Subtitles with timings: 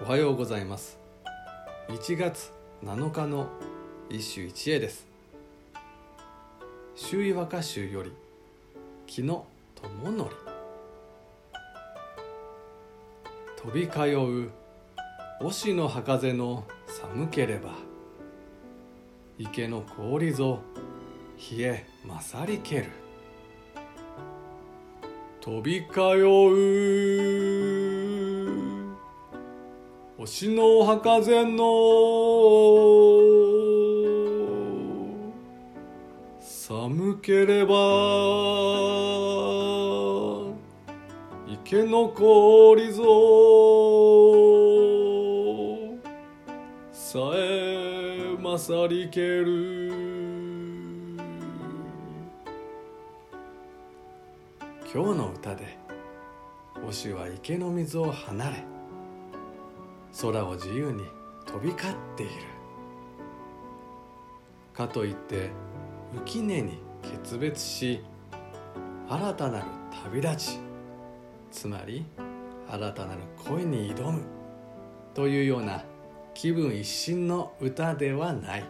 [0.00, 0.96] おはようございます。
[1.88, 2.52] 1月
[2.84, 3.48] 7日の
[4.08, 5.08] 一首一会です。
[6.94, 8.12] 周囲和歌集より
[9.06, 10.36] 木の友則
[13.62, 14.50] 飛び通う
[15.40, 17.70] 押しの葉風の寒ければ
[19.36, 20.60] 池の氷ぞ
[21.50, 22.86] 冷え勝りける。
[25.40, 27.87] 飛び通う
[30.28, 31.64] 押しの葉風の
[36.38, 37.72] 寒ければ
[41.46, 43.02] 池の氷ぞ。
[46.92, 49.96] さえ勝りける。
[54.92, 55.78] 今日の歌で
[56.86, 58.77] 推しは池の水を離れ
[60.20, 61.04] 空を自由に
[61.46, 62.32] 飛び交っている。
[64.74, 65.50] かといって
[66.14, 68.04] 浮き根に決別し
[69.08, 69.64] 新たなる
[70.04, 70.58] 旅立ち
[71.50, 72.06] つまり
[72.68, 74.22] 新たなる恋に挑む
[75.14, 75.84] というような
[76.34, 78.64] 気分一新の歌ではない。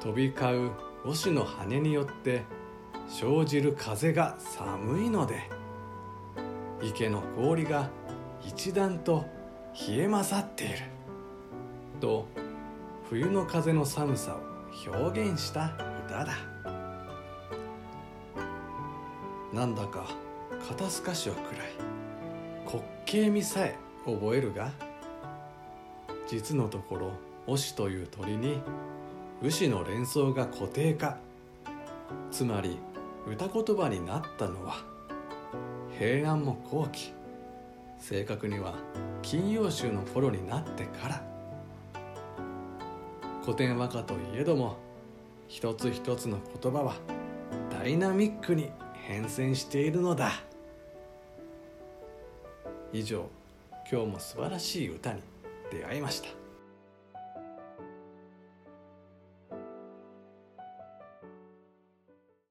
[0.00, 0.70] 飛び交う
[1.04, 2.42] 押しの羽によって
[3.08, 5.48] 生じる風が寒いので
[6.82, 7.88] 池の氷が
[8.46, 9.24] 一段と
[9.88, 10.74] 冷え勝っている。
[12.00, 12.26] と
[13.08, 15.72] 冬の風の寒さを表現した
[16.06, 16.34] 歌だ。
[19.52, 20.06] なんだか
[20.68, 21.72] 肩透かしをくらい。
[22.66, 24.72] 滑稽味さえ覚えるが
[26.26, 27.12] 実のところ
[27.56, 28.60] 「し」という鳥に
[29.42, 31.18] 牛の連想が固定化。
[32.30, 32.78] つまり
[33.26, 34.76] 歌言葉になったのは
[35.98, 37.12] 平安も後期。
[38.06, 38.74] 正確には
[39.22, 41.22] 金曜週の頃になってから。
[43.42, 44.76] 古典和歌といえども
[45.48, 46.96] 一つ一つの言葉は
[47.70, 50.32] ダイナミックに変遷しているのだ。
[52.92, 53.26] 以上
[53.90, 55.22] 今日も素晴らしい歌に
[55.72, 56.43] 出会いました。